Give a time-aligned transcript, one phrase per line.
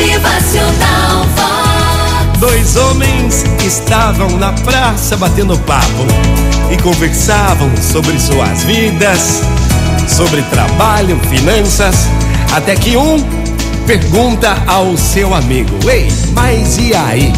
[0.00, 1.26] Motivacional.
[2.38, 6.06] Dois homens estavam na praça batendo papo
[6.70, 9.42] e conversavam sobre suas vidas,
[10.08, 12.08] sobre trabalho, finanças,
[12.50, 13.22] até que um
[13.86, 17.30] pergunta ao seu amigo: Ei, mas e aí?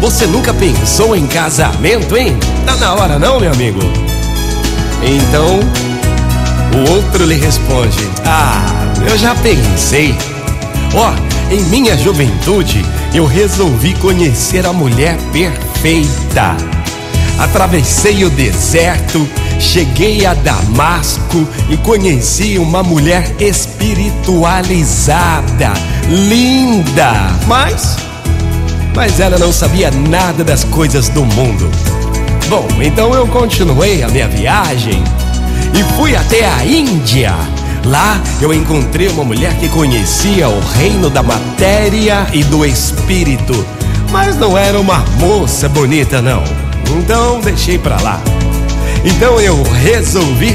[0.00, 2.34] Você nunca pensou em casamento, hein?
[2.64, 3.80] Tá na hora não, meu amigo?
[5.02, 5.60] Então,
[6.72, 8.64] o outro lhe responde: Ah,
[9.06, 10.16] eu já pensei.
[10.94, 12.84] Ó, oh, em minha juventude,
[13.14, 16.56] eu resolvi conhecer a mulher perfeita.
[17.38, 19.28] Atravessei o deserto,
[19.60, 25.72] cheguei a Damasco e conheci uma mulher espiritualizada,
[26.08, 27.96] linda, mas
[28.96, 31.70] mas ela não sabia nada das coisas do mundo.
[32.48, 35.04] Bom, então eu continuei a minha viagem
[35.74, 37.34] e fui até a Índia.
[37.86, 43.66] Lá eu encontrei uma mulher que conhecia o reino da matéria e do espírito,
[44.10, 46.42] mas não era uma moça bonita, não.
[46.98, 48.20] Então deixei pra lá.
[49.04, 50.54] Então eu resolvi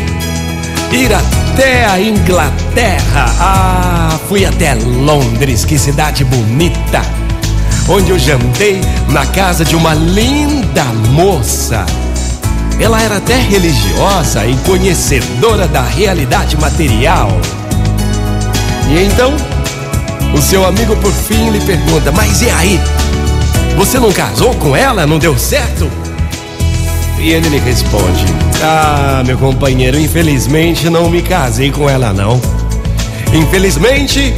[0.92, 3.26] ir até a Inglaterra.
[3.40, 7.02] Ah, fui até Londres, que cidade bonita
[7.90, 11.86] onde eu jantei na casa de uma linda moça.
[12.82, 17.30] Ela era até religiosa e conhecedora da realidade material.
[18.90, 19.36] E então,
[20.34, 22.82] o seu amigo por fim lhe pergunta: Mas e aí?
[23.78, 25.06] Você não casou com ela?
[25.06, 25.88] Não deu certo?
[27.20, 28.26] E ele lhe responde:
[28.64, 32.42] Ah, meu companheiro, infelizmente não me casei com ela, não.
[33.32, 34.34] Infelizmente,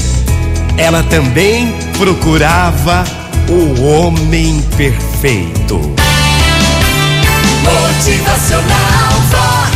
[0.77, 3.05] ela também procurava
[3.49, 5.79] o homem perfeito.
[7.63, 9.75] Motivacional Vox,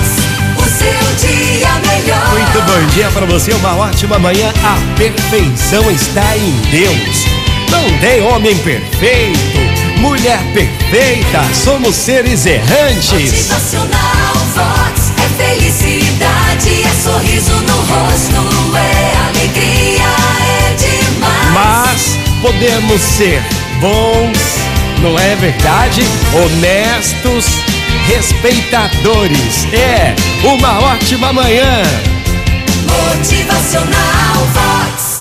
[0.58, 2.30] o seu dia melhor.
[2.30, 4.54] Muito bom dia para você, uma ótima manhã.
[4.64, 7.26] A perfeição está em Deus.
[7.72, 13.50] Não tem homem perfeito, mulher perfeita, somos seres errantes.
[13.50, 20.10] Motivacional Vox é felicidade, é sorriso no rosto, é alegria,
[20.42, 21.54] é demais.
[21.54, 23.42] Mas podemos ser
[23.80, 24.38] bons,
[25.02, 26.02] não é verdade?
[26.34, 27.46] Honestos,
[28.08, 29.66] respeitadores.
[29.74, 31.84] É uma ótima manhã.
[32.86, 34.28] Motivacional